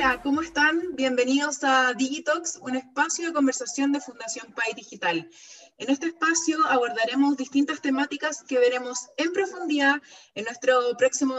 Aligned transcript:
Hola, 0.00 0.22
¿cómo 0.22 0.42
están? 0.42 0.94
Bienvenidos 0.94 1.64
a 1.64 1.92
Digitox, 1.92 2.60
un 2.62 2.76
espacio 2.76 3.26
de 3.26 3.32
conversación 3.32 3.90
de 3.90 4.00
Fundación 4.00 4.52
PAI 4.52 4.74
Digital. 4.74 5.28
En 5.76 5.90
este 5.90 6.06
espacio 6.06 6.56
abordaremos 6.68 7.36
distintas 7.36 7.82
temáticas 7.82 8.44
que 8.44 8.60
veremos 8.60 9.08
en 9.16 9.32
profundidad 9.32 9.96
en, 10.36 10.44
nuestro 10.44 10.96
próximo, 10.96 11.34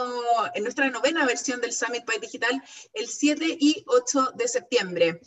en 0.52 0.64
nuestra 0.64 0.90
novena 0.90 1.24
versión 1.24 1.62
del 1.62 1.72
Summit 1.72 2.04
PAI 2.04 2.18
Digital 2.20 2.62
el 2.92 3.08
7 3.08 3.56
y 3.58 3.82
8 3.86 4.32
de 4.34 4.46
septiembre. 4.46 5.20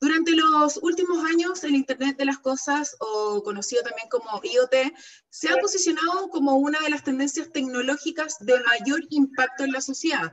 Durante 0.00 0.32
los 0.32 0.78
últimos 0.78 1.24
años, 1.24 1.62
el 1.62 1.76
Internet 1.76 2.16
de 2.16 2.24
las 2.24 2.38
Cosas, 2.38 2.96
o 2.98 3.44
conocido 3.44 3.84
también 3.84 4.08
como 4.08 4.40
IoT, 4.42 4.92
se 5.30 5.48
ha 5.48 5.56
posicionado 5.58 6.28
como 6.30 6.56
una 6.56 6.80
de 6.80 6.90
las 6.90 7.04
tendencias 7.04 7.52
tecnológicas 7.52 8.38
de 8.40 8.58
mayor 8.64 9.02
impacto 9.10 9.62
en 9.62 9.70
la 9.70 9.80
sociedad. 9.80 10.32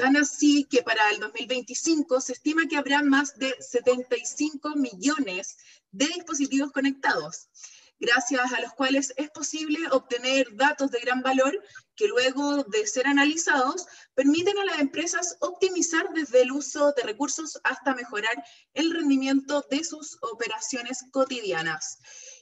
Tan 0.00 0.16
así 0.16 0.64
que 0.64 0.82
para 0.82 1.10
el 1.10 1.20
2025 1.20 2.22
se 2.22 2.32
estima 2.32 2.66
que 2.66 2.78
habrá 2.78 3.02
más 3.02 3.36
de 3.36 3.54
75 3.60 4.74
millones 4.74 5.58
de 5.90 6.06
dispositivos 6.06 6.72
conectados, 6.72 7.50
gracias 7.98 8.50
a 8.50 8.62
los 8.62 8.72
cuales 8.72 9.12
es 9.18 9.28
posible 9.28 9.78
obtener 9.90 10.56
datos 10.56 10.90
de 10.90 11.00
gran 11.00 11.20
valor 11.20 11.52
que 11.96 12.08
luego 12.08 12.64
de 12.64 12.86
ser 12.86 13.06
analizados 13.08 13.84
permiten 14.14 14.56
a 14.56 14.64
las 14.64 14.78
empresas 14.78 15.36
optimizar 15.40 16.08
desde 16.14 16.40
el 16.40 16.52
uso 16.52 16.94
de 16.96 17.02
recursos 17.02 17.60
hasta 17.62 17.94
mejorar 17.94 18.42
el 18.72 18.94
rendimiento 18.94 19.66
de 19.70 19.84
sus 19.84 20.16
operaciones 20.22 21.04
cotidianas. 21.10 21.98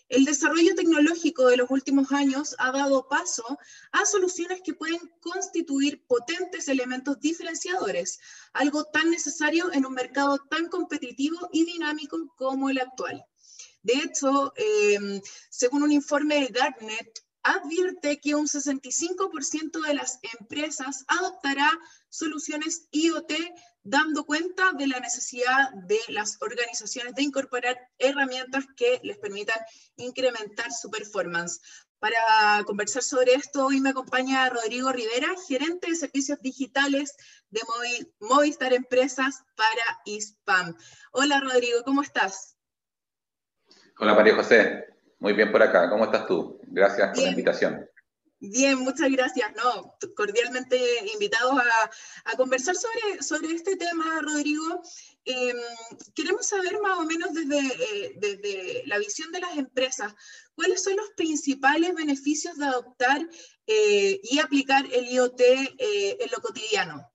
El 0.08 0.24
desarrollo 0.24 0.74
tecnológico 0.74 1.46
de 1.46 1.58
los 1.58 1.70
últimos 1.70 2.12
años 2.12 2.56
ha 2.58 2.72
dado 2.72 3.08
paso 3.08 3.44
a 3.92 4.06
soluciones 4.06 4.62
que 4.64 4.72
pueden 4.72 5.00
constituir 5.20 6.02
potentes 6.06 6.68
elementos 6.68 7.20
diferenciadores, 7.20 8.18
algo 8.54 8.84
tan 8.84 9.10
necesario 9.10 9.70
en 9.72 9.84
un 9.84 9.92
mercado 9.92 10.38
tan 10.50 10.68
competitivo 10.68 11.50
y 11.52 11.66
dinámico 11.66 12.16
como 12.36 12.70
el 12.70 12.78
actual. 12.78 13.22
De 13.82 13.94
hecho, 13.94 14.54
em, 14.56 15.20
según 15.50 15.82
un 15.82 15.92
informe 15.92 16.40
de 16.40 16.46
Gartner, 16.46 17.12
advierte 17.42 18.20
que 18.20 18.34
un 18.34 18.46
65% 18.46 19.86
de 19.86 19.94
las 19.94 20.18
empresas 20.38 21.04
adoptará 21.08 21.70
soluciones 22.08 22.88
IoT 22.90 23.32
dando 23.82 24.24
cuenta 24.24 24.72
de 24.72 24.86
la 24.86 25.00
necesidad 25.00 25.70
de 25.86 25.98
las 26.08 26.36
organizaciones 26.40 27.14
de 27.14 27.22
incorporar 27.22 27.78
herramientas 27.98 28.66
que 28.76 29.00
les 29.02 29.18
permitan 29.18 29.58
incrementar 29.96 30.72
su 30.72 30.90
performance. 30.90 31.60
Para 31.98 32.62
conversar 32.64 33.02
sobre 33.02 33.34
esto, 33.34 33.66
hoy 33.66 33.80
me 33.80 33.90
acompaña 33.90 34.48
Rodrigo 34.50 34.92
Rivera, 34.92 35.28
gerente 35.48 35.90
de 35.90 35.96
servicios 35.96 36.40
digitales 36.40 37.16
de 37.50 37.60
Movistar 38.20 38.72
Empresas 38.72 39.42
para 39.56 40.00
ISPAM. 40.04 40.76
Hola 41.12 41.40
Rodrigo, 41.40 41.82
¿cómo 41.84 42.02
estás? 42.02 42.56
Hola 43.98 44.14
María 44.14 44.36
José, 44.36 44.84
muy 45.18 45.32
bien 45.32 45.50
por 45.50 45.62
acá. 45.62 45.88
¿Cómo 45.90 46.04
estás 46.04 46.26
tú? 46.26 46.60
Gracias 46.66 47.10
por 47.14 47.22
la 47.22 47.30
invitación. 47.30 47.88
Bien, 48.40 48.78
muchas 48.78 49.10
gracias. 49.10 49.52
No, 49.56 49.96
cordialmente 50.14 50.78
invitados 51.12 51.58
a, 52.24 52.36
conversar 52.36 52.76
sobre, 52.76 53.20
sobre 53.22 53.52
este 53.52 53.76
tema, 53.76 54.20
Rodrigo. 54.22 54.80
Em, 55.24 55.56
queremos 56.14 56.46
saber 56.46 56.80
más 56.80 56.98
o 56.98 57.04
menos 57.04 57.34
desde, 57.34 57.58
eh, 57.58 58.12
desde 58.16 58.82
la 58.86 58.98
visión 58.98 59.32
de 59.32 59.40
las 59.40 59.58
empresas, 59.58 60.14
¿cuáles 60.54 60.82
son 60.82 60.96
los 60.96 61.10
principales 61.16 61.94
beneficios 61.94 62.56
de 62.56 62.66
adoptar 62.66 63.28
eh, 63.66 64.20
y 64.22 64.38
aplicar 64.38 64.86
el 64.92 65.08
IoT 65.08 65.40
eh, 65.40 66.16
en 66.20 66.30
lo 66.30 66.40
cotidiano? 66.40 67.10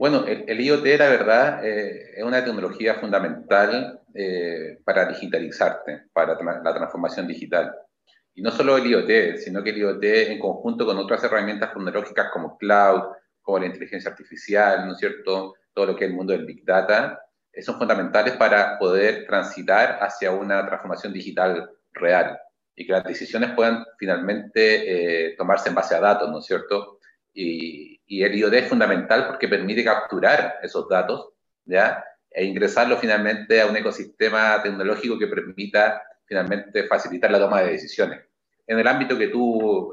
Bueno, 0.00 0.24
el, 0.26 0.58
IoT, 0.58 0.86
la 0.98 1.10
verdad, 1.10 1.62
es 1.62 2.24
una 2.24 2.42
tecnología 2.42 2.94
fundamental 2.94 4.00
para 4.82 5.04
digitalizarte, 5.04 6.04
para 6.14 6.38
la 6.42 6.74
transformación 6.74 7.26
digital. 7.26 7.70
Y 8.34 8.40
no 8.40 8.50
solo 8.50 8.78
el 8.78 8.86
IoT, 8.86 9.36
sino 9.36 9.62
que 9.62 9.68
el 9.68 9.76
IoT 9.76 10.02
en 10.02 10.38
conjunto 10.38 10.86
con 10.86 10.96
otras 10.96 11.22
herramientas 11.22 11.74
tecnológicas 11.74 12.30
como 12.32 12.56
cloud, 12.56 13.02
como 13.42 13.58
la 13.58 13.66
inteligencia 13.66 14.10
artificial, 14.10 14.86
¿no 14.86 14.92
es 14.92 14.98
cierto? 15.00 15.56
Todo 15.74 15.84
lo 15.84 15.96
que 15.96 16.06
es 16.06 16.10
el 16.10 16.16
mundo 16.16 16.32
del 16.32 16.46
Big 16.46 16.64
Data, 16.64 17.20
eh, 17.52 17.60
son 17.60 17.76
fundamentales 17.76 18.38
para 18.38 18.78
poder 18.78 19.26
transitar 19.26 19.98
hacia 20.00 20.30
una 20.30 20.64
transformación 20.64 21.12
digital 21.12 21.70
real 21.92 22.38
y 22.74 22.86
que 22.86 22.92
las 22.92 23.04
decisiones 23.04 23.50
puedan 23.50 23.84
finalmente 23.98 25.32
eh, 25.32 25.36
tomarse 25.36 25.68
en 25.68 25.74
base 25.74 25.94
a 25.94 26.00
datos, 26.00 26.30
¿no 26.30 26.38
es 26.38 26.46
cierto? 26.46 26.99
Y, 27.32 28.00
y, 28.06 28.22
el 28.22 28.34
IoT 28.34 28.54
es 28.54 28.68
fundamental 28.68 29.28
porque 29.28 29.48
permite 29.48 29.84
capturar 29.84 30.58
esos 30.62 30.88
datos, 30.88 31.30
¿ya? 31.64 32.04
E 32.30 32.44
ingresarlo 32.44 32.96
finalmente 32.96 33.60
a 33.60 33.66
un 33.66 33.76
ecosistema 33.76 34.60
tecnológico 34.62 35.18
que 35.18 35.26
permita 35.26 36.02
finalmente 36.24 36.86
facilitar 36.86 37.30
la 37.30 37.38
toma 37.38 37.60
de 37.62 37.72
decisiones. 37.72 38.20
En 38.66 38.78
el 38.78 38.86
ámbito 38.86 39.18
que 39.18 39.28
tú 39.28 39.92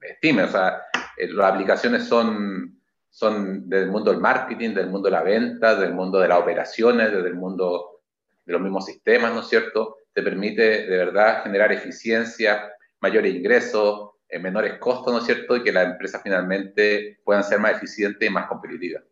estimes, 0.00 0.48
o 0.48 0.52
sea, 0.52 0.82
eh, 1.16 1.28
las 1.32 1.52
aplicaciones 1.52 2.04
son, 2.04 2.80
son 3.10 3.68
del 3.68 3.88
mundo 3.88 4.12
del 4.12 4.20
marketing, 4.20 4.70
del 4.70 4.88
mundo 4.88 5.08
de 5.08 5.12
la 5.12 5.22
venta, 5.22 5.74
del 5.74 5.94
mundo 5.94 6.18
de 6.18 6.28
las 6.28 6.38
operaciones, 6.38 7.12
desde 7.12 7.28
el 7.28 7.34
mundo 7.34 8.02
de 8.44 8.52
los 8.52 8.62
mismos 8.62 8.84
sistemas, 8.86 9.32
¿no 9.32 9.40
es 9.40 9.48
cierto? 9.48 9.98
Te 10.12 10.22
permite 10.22 10.86
de 10.86 10.96
verdad 10.96 11.42
generar 11.42 11.72
eficiencia, 11.72 12.72
mayores 13.00 13.34
ingresos, 13.34 14.10
menores 14.38 14.78
costos, 14.78 15.12
¿no 15.12 15.20
es 15.20 15.26
cierto? 15.26 15.56
Y 15.56 15.62
que 15.62 15.72
las 15.72 15.86
empresas 15.86 16.22
finalmente 16.22 17.20
puedan 17.24 17.44
ser 17.44 17.58
más 17.58 17.72
eficientes 17.76 18.28
y 18.28 18.32
más 18.32 18.46
competitivas. 18.46 19.02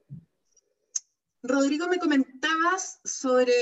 Rodrigo, 1.45 1.89
me 1.89 1.99
comentabas 1.99 3.01
sobre 3.05 3.53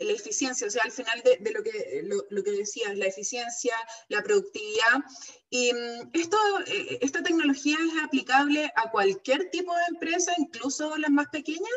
la 0.00 0.12
eficiencia, 0.12 0.66
o 0.66 0.70
sea, 0.70 0.82
al 0.84 0.90
final 0.90 1.22
de, 1.22 1.52
lo, 1.52 1.62
que, 1.62 2.02
lo, 2.28 2.42
que 2.42 2.50
decías, 2.50 2.96
la 2.96 3.06
eficiencia, 3.06 3.74
la 4.08 4.20
productividad. 4.22 5.04
Y 5.48 5.72
mm, 5.72 6.10
esto, 6.12 6.36
eh, 6.66 6.98
¿Esta 7.02 7.22
tecnología 7.22 7.76
es 7.80 8.04
aplicable 8.04 8.68
a 8.74 8.90
cualquier 8.90 9.48
tipo 9.50 9.72
de 9.76 9.82
empresa, 9.90 10.32
incluso 10.38 10.96
las 10.98 11.10
más 11.10 11.28
pequeñas? 11.28 11.70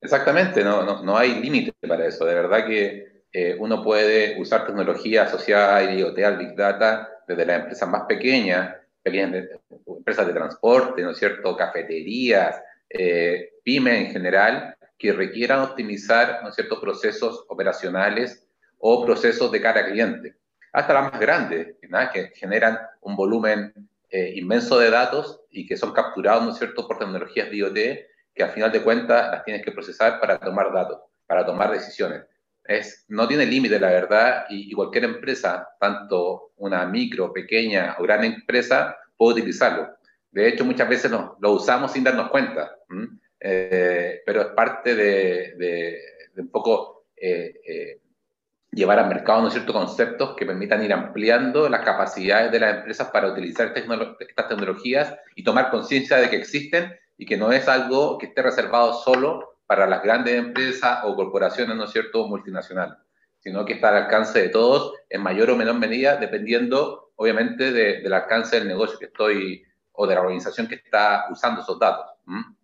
Exactamente, 0.00 0.64
no, 0.64 1.02
no, 1.02 1.16
hay 1.16 1.40
límite 1.40 1.72
para 1.86 2.06
eso. 2.06 2.24
De 2.24 2.34
verdad 2.34 2.66
que 2.66 3.24
eh, 3.32 3.56
uno 3.58 3.84
puede 3.84 4.40
usar 4.40 4.66
tecnología 4.66 5.22
asociada 5.22 5.76
a 5.76 5.94
IoT, 5.94 6.18
al 6.18 6.38
Big 6.38 6.56
Data, 6.56 7.08
desde 7.26 7.46
las 7.46 7.60
empresas 7.60 7.88
más 7.88 8.02
pequeñas, 8.04 8.76
empresas 9.04 10.26
de 10.26 10.32
transporte, 10.32 11.02
¿no 11.02 11.10
es 11.10 11.18
cierto?, 11.18 11.56
cafeterías, 11.56 12.60
eh, 12.88 13.54
pyme 13.64 13.98
en 13.98 14.12
general 14.12 14.76
que 14.98 15.12
requieran 15.12 15.60
optimizar 15.60 16.40
ciertos 16.52 16.80
procesos 16.80 17.44
operacionales 17.48 18.46
o 18.78 19.04
procesos 19.04 19.50
de 19.52 19.60
cara 19.60 19.80
a 19.80 19.86
cliente, 19.86 20.36
hasta 20.72 20.94
las 20.94 21.12
más 21.12 21.20
grandes, 21.20 21.76
que 22.12 22.28
generan 22.34 22.78
un 23.00 23.16
volumen 23.16 23.72
eh, 24.10 24.32
inmenso 24.36 24.78
de 24.78 24.90
datos 24.90 25.40
y 25.50 25.66
que 25.66 25.76
son 25.76 25.92
capturados 25.92 26.44
¿no 26.44 26.54
cierto? 26.54 26.86
por 26.86 26.98
tecnologías 26.98 27.50
de 27.50 27.56
IoT 27.56 27.78
que 28.34 28.42
al 28.42 28.50
final 28.50 28.70
de 28.70 28.82
cuentas 28.82 29.30
las 29.30 29.44
tienes 29.44 29.64
que 29.64 29.72
procesar 29.72 30.20
para 30.20 30.38
tomar 30.38 30.72
datos, 30.72 31.00
para 31.26 31.44
tomar 31.44 31.70
decisiones. 31.72 32.22
No 33.08 33.28
tiene 33.28 33.46
límite, 33.46 33.78
la 33.78 33.88
verdad, 33.88 34.46
y, 34.48 34.72
cualquier 34.72 35.04
empresa, 35.04 35.68
tanto 35.78 36.52
una 36.56 36.86
micro, 36.86 37.32
pequeña 37.32 37.96
o 37.98 38.02
gran 38.02 38.24
empresa, 38.24 38.96
puede 39.16 39.40
utilizarlo. 39.40 39.88
De 40.30 40.48
hecho, 40.48 40.64
muchas 40.64 40.88
veces 40.88 41.10
lo, 41.10 41.36
lo 41.40 41.52
usamos 41.52 41.92
sin 41.92 42.04
darnos 42.04 42.30
cuenta, 42.30 42.76
eh, 43.40 44.22
pero 44.26 44.42
es 44.42 44.46
parte 44.48 44.94
de, 44.94 45.54
de, 45.56 46.42
un 46.42 46.50
poco 46.50 47.06
eh, 47.16 47.60
eh, 47.66 48.00
llevar 48.70 48.98
al 48.98 49.08
mercado 49.08 49.42
¿no 49.42 49.50
ciertos 49.50 49.74
conceptos 49.74 50.36
que 50.36 50.44
permitan 50.44 50.84
ir 50.84 50.92
ampliando 50.92 51.68
las 51.68 51.82
capacidades 51.82 52.52
de 52.52 52.60
las 52.60 52.76
empresas 52.76 53.08
para 53.08 53.28
utilizar 53.28 53.72
estas 53.74 54.48
tecnologías 54.48 55.14
y 55.34 55.42
tomar 55.42 55.70
conciencia 55.70 56.18
de 56.18 56.28
que 56.28 56.36
existen 56.36 56.94
y 57.16 57.24
que 57.24 57.38
no 57.38 57.52
es 57.52 57.68
algo 57.68 58.18
que 58.18 58.26
esté 58.26 58.42
reservado 58.42 58.92
solo 58.92 59.55
para 59.66 59.86
las 59.86 60.02
grandes 60.02 60.34
empresas 60.34 61.00
o 61.04 61.14
corporaciones, 61.14 61.76
¿no 61.76 61.84
es 61.84 61.90
cierto?, 61.90 62.26
multinacionales, 62.26 62.96
sino 63.38 63.64
que 63.64 63.74
está 63.74 63.88
al 63.88 64.04
alcance 64.04 64.40
de 64.40 64.48
todos 64.48 64.94
en 65.08 65.22
mayor 65.22 65.50
o 65.50 65.56
menor 65.56 65.76
medida, 65.76 66.16
dependiendo, 66.16 67.12
obviamente, 67.16 67.72
del 67.72 68.12
alcance 68.12 68.58
del 68.58 68.68
negocio 68.68 68.98
que 68.98 69.06
estoy 69.06 69.62
o 69.92 70.06
de 70.06 70.14
la 70.14 70.20
organización 70.20 70.66
que 70.66 70.76
está 70.76 71.26
usando 71.30 71.62
esos 71.62 71.78
datos, 71.78 72.06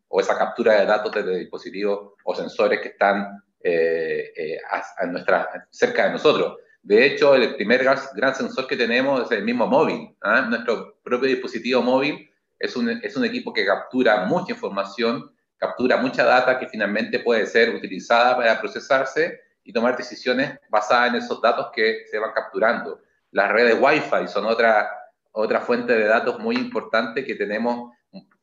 o 0.08 0.20
esa 0.20 0.36
captura 0.36 0.74
de 0.74 0.86
datos 0.86 1.12
desde 1.12 1.38
dispositivos 1.38 2.12
o 2.24 2.34
sensores 2.34 2.80
que 2.80 2.88
están 2.88 3.42
eh, 3.64 4.32
eh, 4.36 4.58
a, 4.98 5.06
nuestra, 5.06 5.66
cerca 5.70 6.06
de 6.06 6.12
nosotros. 6.12 6.58
De 6.82 7.06
hecho, 7.06 7.34
el 7.34 7.54
primer 7.54 7.84
gran, 7.84 8.34
sensor 8.34 8.66
que 8.66 8.76
tenemos 8.76 9.24
es 9.24 9.30
el 9.30 9.44
mismo 9.44 9.66
móvil. 9.66 10.14
¿ah? 10.20 10.42
Nuestro 10.42 10.98
propio 11.02 11.28
dispositivo 11.28 11.80
móvil 11.80 12.28
es 12.58 12.76
un, 12.76 12.88
es 12.90 13.16
un 13.16 13.24
equipo 13.24 13.52
que 13.52 13.64
captura 13.64 14.26
mucha 14.26 14.52
información, 14.52 15.32
captura 15.62 15.96
mucha 15.96 16.24
data 16.24 16.58
que 16.58 16.66
finalmente 16.66 17.20
puede 17.20 17.46
ser 17.46 17.72
utilizada 17.72 18.36
para 18.36 18.58
procesarse 18.58 19.40
y 19.62 19.72
tomar 19.72 19.96
decisiones 19.96 20.58
basadas 20.68 21.10
en 21.10 21.14
esos 21.14 21.40
datos 21.40 21.68
que 21.72 22.04
se 22.10 22.18
van 22.18 22.32
capturando. 22.32 23.00
Las 23.30 23.52
redes 23.52 23.78
Wi-Fi 23.80 24.26
son 24.26 24.46
otra 24.46 24.90
otra 25.32 25.60
fuente 25.60 25.94
de 25.94 26.04
datos 26.04 26.38
muy 26.38 26.56
importante 26.56 27.24
que 27.24 27.34
tenemos, 27.34 27.92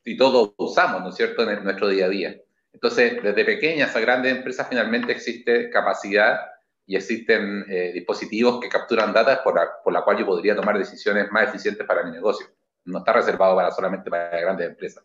y 0.03 0.17
todos 0.17 0.53
usamos, 0.57 1.01
¿no 1.03 1.09
es 1.09 1.15
cierto?, 1.15 1.47
en 1.47 1.63
nuestro 1.63 1.87
día 1.87 2.05
a 2.05 2.09
día. 2.09 2.35
Entonces, 2.73 3.21
desde 3.21 3.45
pequeñas 3.45 3.95
a 3.95 3.99
grandes 3.99 4.35
empresas 4.35 4.67
finalmente 4.67 5.11
existe 5.11 5.69
capacidad 5.69 6.39
y 6.85 6.95
existen 6.95 7.65
eh, 7.69 7.91
dispositivos 7.93 8.59
que 8.59 8.69
capturan 8.69 9.13
datos 9.13 9.39
por 9.43 9.55
la, 9.55 9.67
por 9.83 9.93
la 9.93 10.01
cual 10.01 10.17
yo 10.17 10.25
podría 10.25 10.55
tomar 10.55 10.77
decisiones 10.77 11.31
más 11.31 11.49
eficientes 11.49 11.85
para 11.85 12.03
mi 12.03 12.11
negocio. 12.11 12.47
No 12.85 12.99
está 12.99 13.13
reservado 13.13 13.55
para 13.55 13.71
solamente 13.71 14.09
para 14.09 14.39
grandes 14.39 14.69
empresas. 14.69 15.03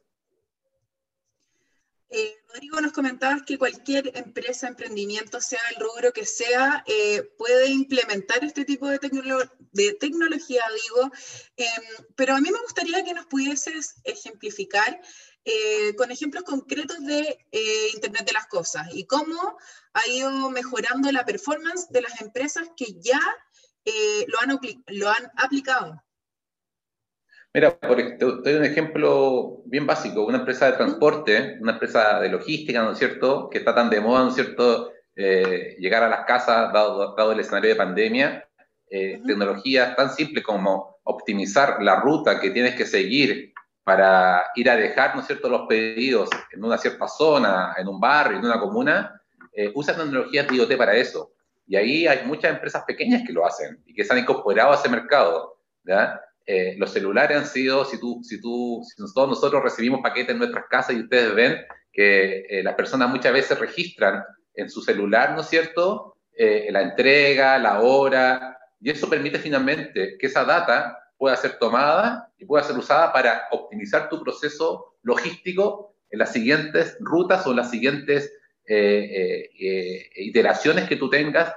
Eh, 2.11 2.37
Rodrigo, 2.49 2.81
nos 2.81 2.93
comentabas 2.93 3.43
que 3.43 3.59
cualquier 3.59 4.17
empresa, 4.17 4.69
emprendimiento, 4.69 5.41
sea 5.41 5.61
el 5.71 5.83
rubro 5.83 6.13
que 6.13 6.25
sea, 6.25 6.85
eh, 6.87 7.23
puede 7.39 7.69
implementar 7.69 8.45
este 8.45 8.65
tipo 8.65 8.89
de, 8.89 8.99
tecnología, 8.99 10.63
digo, 10.85 11.11
em, 11.57 12.07
pero 12.15 12.35
a 12.35 12.41
mí 12.41 12.51
me 12.51 12.61
gustaría 12.61 13.05
que 13.05 13.15
nos 13.15 13.27
pudieses 13.27 13.97
ejemplificar 14.05 15.01
eh, 15.45 15.95
con 15.97 16.11
ejemplos 16.11 16.45
concretos 16.45 17.01
de 17.01 17.39
Internet 17.95 18.27
de 18.27 18.33
las 18.33 18.47
Cosas 18.47 18.87
y 18.93 19.07
cómo 19.07 19.59
ha 19.93 20.09
ido 20.09 20.51
mejorando 20.51 21.11
la 21.11 21.25
performance 21.25 21.89
de 21.91 22.03
las 22.03 22.21
empresas 22.21 22.69
que 22.77 22.95
ya 23.01 23.21
lo 24.29 25.11
han 25.11 25.31
aplicado. 25.37 26.04
Mira, 27.55 27.79
por, 27.79 27.97
te, 27.97 28.17
doy 28.19 28.55
un 28.55 28.65
ejemplo 28.65 29.63
bien 29.67 29.87
básico. 29.87 30.27
Una 30.27 30.39
empresa 30.39 30.67
de 30.67 30.77
transporte, 30.77 31.57
una 31.61 31.73
empresa 31.75 32.19
de 32.19 32.29
logística, 32.29 32.83
¿no 32.83 32.91
es 32.91 32.99
cierto?, 32.99 33.49
que 33.49 33.59
está 33.59 33.73
tan 33.73 33.89
de 33.91 34.01
moda, 34.01 34.25
¿no 34.25 34.31
es 34.31 34.35
cierto?, 34.35 34.91
eh, 35.15 35.77
llegar 35.79 36.03
a 36.03 36.09
las 36.09 36.25
casas, 36.25 36.73
dado, 36.73 37.15
dado 37.15 37.31
el 37.31 37.39
escenario 37.39 37.71
de 37.71 37.77
pandemia, 37.77 38.49
eh, 38.91 39.23
tecnologías 39.25 39.95
tan 39.95 40.11
simples 40.11 40.45
como 40.45 40.99
optimizar 41.05 41.81
la 41.81 42.01
ruta 42.01 42.41
que 42.41 42.51
tienes 42.51 42.75
que 42.75 42.87
seguir 42.87 43.53
para 43.85 44.47
ir 44.57 44.69
a 44.69 44.75
dejar, 44.75 45.15
¿no 45.15 45.21
es 45.21 45.29
cierto?, 45.29 45.49
los 45.49 45.69
pedidos 45.69 46.31
en 46.51 46.65
una 46.65 46.77
cierta 46.77 47.07
zona, 47.07 47.75
en 47.79 47.87
un 47.87 48.01
barrio, 48.01 48.39
en 48.39 48.45
una 48.45 48.59
comuna, 48.59 49.23
eh, 49.53 49.71
usan 49.77 49.97
tecnologías 49.97 50.49
de 50.49 50.57
IoT 50.57 50.77
para 50.77 50.97
eso. 50.97 51.31
Y 51.69 51.77
ahí 51.77 52.09
hay 52.09 52.27
muchas 52.27 52.51
empresas 52.51 52.83
pequeñas 52.85 53.23
que 53.25 53.33
lo 53.33 53.47
hacen 53.47 53.81
y 53.87 53.95
que 53.95 54.03
se 54.03 54.13
han 54.13 54.19
incorporado 54.19 54.73
a 54.73 54.75
ese 54.75 54.89
mercado. 54.89 55.61
¿ya? 55.85 56.21
Eh, 56.47 56.75
los 56.77 56.93
celulares 56.93 57.39
han 57.39 57.47
sido, 57.47 57.87
si 57.87 57.99
tú, 57.99 58.21
si 58.23 58.39
tú, 58.41 58.83
si 58.85 59.03
todos 59.15 59.29
nosotros 59.29 59.63
recibimos 59.63 60.01
paquetes 60.03 60.31
en 60.31 60.39
nuestras 60.39 60.67
casas 60.69 60.95
y 60.95 61.01
ustedes 61.01 61.35
ven 61.35 61.57
que 61.91 62.45
eh, 62.49 62.63
las 62.63 62.75
personas 62.75 63.09
muchas 63.09 63.33
veces 63.33 63.59
registran 63.59 64.23
en 64.55 64.69
su 64.69 64.83
celular, 64.83 65.33
¿no 65.35 65.41
es 65.41 65.49
cierto?, 65.49 66.17
eh, 66.37 66.69
la 66.71 66.83
entrega, 66.83 67.59
la 67.59 67.81
hora, 67.81 68.59
y 68.81 68.91
eso 68.91 69.09
permite 69.09 69.39
finalmente 69.39 70.19
que 70.19 70.27
esa 70.27 70.45
data 70.45 70.99
pueda 71.17 71.37
ser 71.37 71.59
tomada 71.59 72.31
y 72.37 72.45
pueda 72.45 72.65
ser 72.65 72.77
usada 72.77 73.13
para 73.13 73.45
optimizar 73.53 74.09
tu 74.09 74.23
proceso 74.23 74.97
logístico 75.03 75.95
en 76.11 76.19
las 76.19 76.33
siguientes 76.33 76.97
rutas 77.01 77.47
o 77.47 77.55
las 77.55 77.71
siguientes 77.71 78.33
iteraciones 80.17 80.89
que 80.89 80.97
tú 80.97 81.09
tengas 81.09 81.55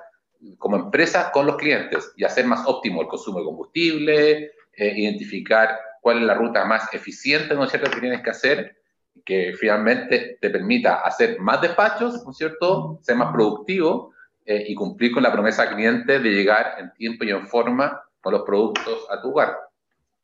como 0.57 0.77
empresa 0.77 1.31
con 1.31 1.47
los 1.47 1.57
clientes 1.57 2.13
y 2.15 2.23
hacer 2.23 2.45
más 2.45 2.65
óptimo 2.67 3.01
el 3.01 3.07
consumo 3.07 3.39
de 3.39 3.45
combustible, 3.45 4.51
eh, 4.77 4.93
identificar 4.95 5.79
cuál 6.01 6.19
es 6.19 6.23
la 6.23 6.35
ruta 6.35 6.63
más 6.65 6.93
eficiente, 6.93 7.55
¿no 7.55 7.63
es 7.63 7.71
cierto?, 7.71 7.89
que 7.89 7.99
tienes 7.99 8.21
que 8.21 8.29
hacer, 8.29 8.77
que 9.25 9.53
finalmente 9.59 10.37
te 10.39 10.49
permita 10.51 11.01
hacer 11.01 11.39
más 11.39 11.59
despachos, 11.61 12.23
¿no 12.23 12.29
es 12.29 12.37
cierto?, 12.37 12.99
ser 13.01 13.15
más 13.15 13.33
productivo 13.33 14.13
eh, 14.45 14.65
y 14.67 14.75
cumplir 14.75 15.11
con 15.11 15.23
la 15.23 15.31
promesa 15.31 15.63
al 15.63 15.73
cliente 15.73 16.19
de 16.19 16.29
llegar 16.29 16.75
en 16.77 16.93
tiempo 16.93 17.25
y 17.25 17.31
en 17.31 17.47
forma 17.47 18.03
con 18.21 18.33
los 18.33 18.43
productos 18.43 19.07
a 19.09 19.19
tu 19.19 19.31
hogar. 19.31 19.57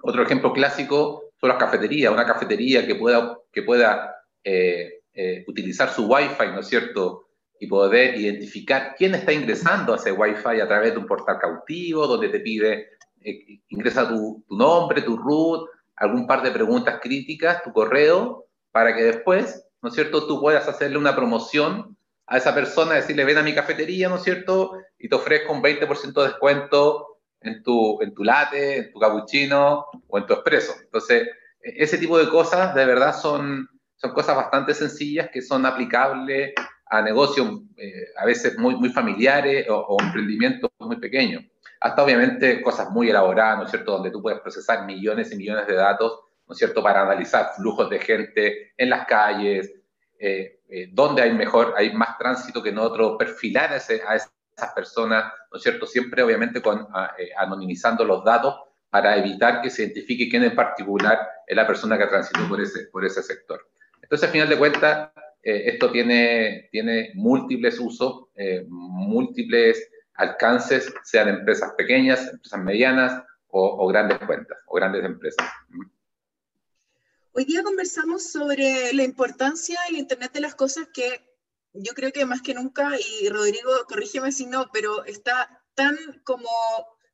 Otro 0.03 0.21
ejemplo 0.21 0.53
clásico 0.53 1.31
son 1.39 1.49
las 1.49 1.57
cafeterías, 1.57 2.13
una 2.13 2.25
cafetería 2.25 2.85
que 2.85 2.93
pueda, 2.93 3.39
que 3.51 3.63
pueda 3.63 4.15
eh, 4.43 5.01
utilizar 5.47 5.89
su 5.89 6.05
Wi-Fi, 6.05 6.51
¿no 6.53 6.59
es 6.59 6.67
cierto?, 6.67 7.27
y 7.59 7.67
poder 7.67 8.19
identificar 8.19 8.93
quién 8.97 9.15
está 9.15 9.31
ingresando 9.31 9.93
a 9.93 9.95
ese 9.95 10.11
Wi-Fi 10.11 10.59
a 10.59 10.67
través 10.67 10.91
de 10.91 10.99
un 10.99 11.07
portal 11.07 11.39
cautivo, 11.39 12.05
donde 12.05 12.29
te 12.29 12.41
pide 12.41 12.89
eh, 13.23 13.59
ingresa 13.69 14.07
tu, 14.07 14.43
nombre, 14.49 15.01
tu 15.01 15.17
root, 15.17 15.69
algún 15.95 16.27
par 16.27 16.41
de 16.41 16.51
preguntas 16.51 16.99
críticas, 17.01 17.63
tu 17.63 17.71
correo, 17.71 18.45
para 18.71 18.95
que 18.95 19.03
después, 19.03 19.65
¿no 19.81 19.89
es 19.89 19.95
cierto?, 19.95 20.27
tú 20.27 20.39
puedas 20.39 20.67
hacerle 20.67 20.97
una 20.97 21.15
promoción 21.15 21.97
a 22.27 22.37
esa 22.37 22.55
persona, 22.55 22.93
decirle, 22.93 23.25
ven 23.25 23.37
a 23.37 23.43
mi 23.43 23.53
cafetería, 23.53 24.09
¿no 24.09 24.15
es 24.15 24.23
cierto?, 24.23 24.73
y 24.97 25.09
te 25.09 25.15
ofrezco 25.15 25.53
un 25.53 25.61
20% 25.61 26.13
de 26.13 26.27
descuento 26.29 27.19
en 27.41 27.61
tu, 27.61 28.01
en 28.01 28.13
tu 28.13 28.23
latte, 28.23 28.77
en 28.77 28.91
tu 28.91 28.99
cappuccino 28.99 29.85
o 30.07 30.17
en 30.17 30.25
tu 30.25 30.33
espresso. 30.33 30.73
Entonces, 30.81 31.27
e, 31.61 31.83
ese 31.83 31.97
tipo 31.97 32.17
de 32.17 32.29
cosas 32.29 32.73
de 32.73 32.85
verdad 32.85 33.15
son, 33.15 33.67
son 33.95 34.11
cosas 34.13 34.35
bastante 34.35 34.73
sencillas 34.73 35.29
que 35.31 35.41
son 35.41 35.65
aplicables 35.65 36.53
a 36.85 37.01
negocios 37.01 37.61
eh, 37.77 38.07
a 38.17 38.25
veces 38.25 38.57
muy, 38.57 38.75
muy 38.75 38.89
familiares 38.89 39.67
o, 39.69 39.75
o 39.75 40.01
emprendimientos 40.01 40.69
muy 40.79 40.97
pequeños 40.97 41.43
hasta 41.83 42.01
obviamente 42.01 42.61
cosas 42.61 42.89
muy 42.91 43.09
elaboradas, 43.09 43.57
¿no 43.57 43.65
es 43.65 43.69
cierto?, 43.69 43.91
donde 43.91 44.09
tú 44.09 44.21
puedes 44.21 44.39
procesar 44.39 44.85
millones 44.85 45.33
y 45.33 45.35
millones 45.35 45.67
de 45.67 45.75
datos, 45.75 46.21
¿no 46.47 46.53
es 46.53 46.57
cierto?, 46.57 46.81
para 46.81 47.01
analizar 47.01 47.51
flujos 47.57 47.89
de 47.89 47.99
gente 47.99 48.71
en 48.77 48.89
las 48.89 49.05
calles, 49.05 49.69
eh, 50.17 50.61
eh, 50.69 50.87
dónde 50.93 51.21
hay 51.21 51.33
mejor, 51.33 51.73
hay 51.75 51.91
más 51.91 52.17
tránsito 52.17 52.63
que 52.63 52.69
en 52.69 52.77
otro, 52.77 53.17
perfilar 53.17 53.73
a, 53.73 53.75
esas 53.75 54.73
personas, 54.73 55.25
¿no 55.51 55.57
es 55.57 55.63
cierto?, 55.63 55.85
siempre 55.85 56.23
obviamente 56.23 56.61
con, 56.61 56.87
eh, 57.17 57.31
anonimizando 57.35 58.05
los 58.05 58.23
datos 58.23 58.61
para 58.89 59.17
evitar 59.17 59.61
que 59.61 59.69
se 59.69 59.83
identifique 59.83 60.29
quién 60.29 60.45
en 60.45 60.55
particular 60.55 61.19
es 61.45 61.55
la 61.55 61.67
persona 61.67 61.97
que 61.97 62.07
transitó 62.07 62.47
por 62.47 62.61
ese, 62.61 62.85
por 62.93 63.03
ese 63.03 63.21
sector. 63.21 63.59
Entonces, 64.01 64.25
al 64.25 64.31
final 64.31 64.47
de 64.47 64.57
cuentas, 64.57 65.09
esto 65.41 65.91
tiene, 65.91 66.69
tiene 66.71 67.11
múltiples 67.15 67.77
usos, 67.77 68.27
múltiples 68.69 69.89
alcances, 70.15 70.93
sean 71.03 71.29
empresas 71.29 71.73
pequeñas, 71.77 72.27
empresas 72.27 72.59
medianas 72.59 73.23
o, 73.47 73.87
grandes 73.87 74.17
cuentas 74.19 74.57
o 74.65 74.75
grandes 74.75 75.03
empresas. 75.05 75.47
Hoy 77.33 77.45
día 77.45 77.63
conversamos 77.63 78.31
sobre 78.31 78.93
la 78.93 79.03
importancia 79.03 79.79
del 79.87 79.97
Internet 79.97 80.31
de 80.33 80.41
las 80.41 80.55
Cosas 80.55 80.87
que 80.93 81.29
yo 81.73 81.93
creo 81.93 82.11
que 82.11 82.25
más 82.25 82.41
que 82.41 82.53
nunca, 82.53 82.91
y 82.97 83.29
Rodrigo, 83.29 83.71
corrígeme 83.87 84.31
si 84.31 84.45
no, 84.45 84.69
pero 84.71 85.05
está 85.05 85.63
tan 85.73 85.97
como 86.23 86.49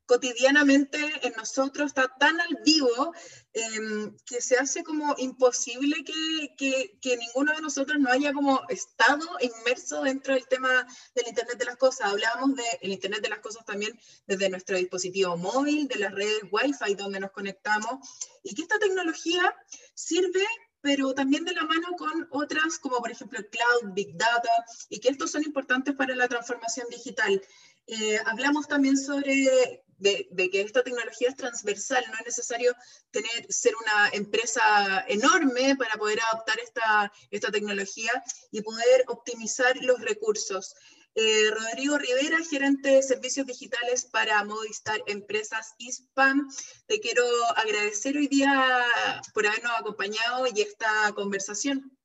cotidianamente 0.09 0.97
en 1.21 1.33
nosotros, 1.33 1.85
está 1.85 2.11
tan 2.19 2.41
al 2.41 2.57
vivo 2.65 3.13
em, 3.53 4.17
que 4.25 4.41
se 4.41 4.57
hace 4.57 4.83
como 4.83 5.13
imposible 5.19 6.03
que, 6.03 6.89
que, 6.99 7.17
ninguno 7.17 7.53
de 7.53 7.61
nosotros 7.61 7.99
no 7.99 8.09
haya 8.09 8.33
como 8.33 8.59
estado 8.69 9.27
inmerso 9.39 10.01
dentro 10.01 10.33
del 10.33 10.47
tema 10.47 10.87
del 11.13 11.27
Internet 11.27 11.59
de 11.59 11.65
las 11.65 11.77
Cosas. 11.77 12.07
Hablábamos 12.07 12.55
del 12.55 12.91
Internet 12.91 13.21
de 13.21 13.29
las 13.29 13.37
Cosas 13.37 13.63
también 13.65 13.99
desde 14.25 14.49
nuestro 14.49 14.77
dispositivo 14.77 15.37
móvil, 15.37 15.87
de 15.87 15.99
las 15.99 16.11
redes 16.11 16.41
Wi-Fi 16.51 16.95
donde 16.95 17.19
nos 17.19 17.29
conectamos, 17.29 17.99
y 18.41 18.55
que 18.55 18.63
esta 18.63 18.79
tecnología 18.79 19.55
sirve 19.93 20.43
pero 20.81 21.13
también 21.13 21.43
de 21.43 21.53
la 21.53 21.65
mano 21.65 21.89
con 21.97 22.27
otras 22.31 22.79
como 22.79 22.97
por 22.99 23.11
ejemplo 23.11 23.37
cloud, 23.51 23.93
big 23.93 24.17
data, 24.17 24.49
y 24.89 24.99
que 24.99 25.09
estos 25.09 25.29
son 25.29 25.43
importantes 25.43 25.93
para 25.93 26.15
la 26.15 26.27
transformación 26.27 26.87
digital. 26.89 27.39
Eh, 27.85 28.17
hablamos 28.25 28.67
también 28.67 28.95
sobre 28.97 29.83
de, 29.99 30.49
que 30.49 30.61
esta 30.61 30.83
tecnología 30.83 31.29
es 31.29 31.35
transversal, 31.35 32.03
no 32.07 32.17
es 32.19 32.25
necesario 32.25 32.73
tener, 33.11 33.45
ser 33.49 33.73
una 33.75 34.09
empresa 34.13 35.05
enorme 35.07 35.75
para 35.75 35.95
poder 35.95 36.19
adoptar 36.31 36.59
esta, 36.59 37.11
esta 37.31 37.51
tecnología 37.51 38.11
y 38.51 38.61
poder 38.61 39.03
optimizar 39.07 39.77
los 39.81 39.99
recursos. 40.01 40.75
Eh, 41.15 41.51
Rodrigo 41.51 41.97
Rivera, 41.97 42.37
gerente 42.49 42.89
de 42.89 43.03
servicios 43.03 43.45
digitales 43.45 44.05
para 44.05 44.43
Movistar 44.45 45.01
Empresas 45.07 45.73
ISPAM. 45.77 46.47
Te 46.85 46.99
quiero 46.99 47.25
agradecer 47.55 48.15
hoy 48.15 48.27
día 48.27 48.85
por 49.33 49.45
habernos 49.45 49.73
acompañado 49.77 50.45
y 50.53 50.61
esta 50.61 51.11
conversación. 51.15 51.98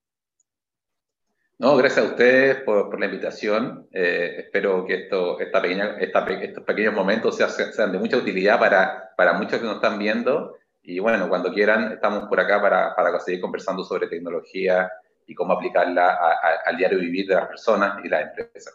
No, 1.58 1.76
gracias 1.76 2.04
a 2.04 2.08
ustedes 2.08 2.62
por, 2.62 2.98
la 2.98 3.06
invitación. 3.06 3.86
Eh, 3.92 4.36
espero 4.38 4.84
que 4.84 5.04
esto, 5.04 5.38
esta 5.38 5.62
pequeña, 5.62 5.96
estos 5.98 6.64
pequeños 6.64 6.94
momentos 6.94 7.36
sean, 7.36 7.92
de 7.92 7.98
mucha 7.98 8.16
utilidad 8.16 8.58
para, 8.58 9.14
para, 9.16 9.34
muchos 9.34 9.60
que 9.60 9.64
nos 9.64 9.76
están 9.76 9.98
viendo. 9.98 10.56
Y 10.82 10.98
bueno, 10.98 11.28
cuando 11.28 11.52
quieran, 11.52 11.92
estamos 11.92 12.24
por 12.28 12.40
acá 12.40 12.60
para, 12.60 12.94
para 12.96 13.20
seguir 13.20 13.40
conversando 13.40 13.84
sobre 13.84 14.08
tecnología 14.08 14.90
y 15.26 15.34
cómo 15.34 15.54
aplicarla 15.54 16.18
al 16.66 16.76
diario 16.76 16.98
vivir 16.98 17.28
de 17.28 17.36
las 17.36 17.46
personas 17.46 18.04
y 18.04 18.08
las 18.08 18.22
empresas. 18.22 18.74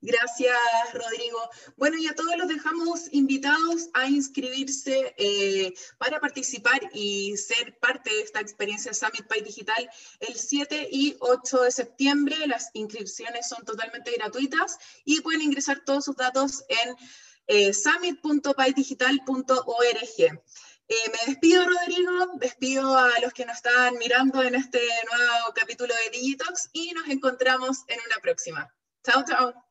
Gracias, 0.00 0.56
Rodrigo. 0.92 1.50
Bueno, 1.76 1.96
y 1.98 2.06
a 2.06 2.14
todos 2.14 2.36
los 2.36 2.48
dejamos 2.48 3.12
invitados 3.12 3.88
a 3.94 4.06
inscribirse 4.08 5.14
eh, 5.16 5.74
para 5.98 6.20
participar 6.20 6.80
y 6.92 7.36
ser 7.36 7.78
parte 7.78 8.10
de 8.10 8.20
esta 8.20 8.40
experiencia 8.40 8.92
Summit 8.92 9.26
Pay 9.26 9.42
Digital 9.42 9.90
el 10.20 10.34
7 10.34 10.88
y 10.90 11.16
8 11.20 11.62
de 11.62 11.70
septiembre. 11.70 12.36
Las 12.46 12.70
inscripciones 12.74 13.48
son 13.48 13.64
totalmente 13.64 14.12
gratuitas 14.12 14.78
y 15.04 15.20
pueden 15.22 15.42
ingresar 15.42 15.82
todos 15.84 16.04
sus 16.04 16.16
datos 16.16 16.64
en 16.68 16.96
eh. 17.48 17.72
Eh, 20.88 21.10
me 21.10 21.32
despido, 21.32 21.64
Rodrigo, 21.64 22.32
despido 22.38 22.96
a 22.96 23.10
los 23.20 23.32
que 23.32 23.44
nos 23.44 23.56
están 23.56 23.94
mirando 23.98 24.42
en 24.42 24.54
este 24.54 24.78
nuevo 24.78 25.52
capítulo 25.54 25.94
de 25.94 26.10
Digitox 26.18 26.70
y 26.72 26.92
nos 26.92 27.08
encontramos 27.08 27.78
en 27.88 27.98
una 28.06 28.16
próxima. 28.20 28.72
Chao, 29.02 29.24
chao. 29.24 29.66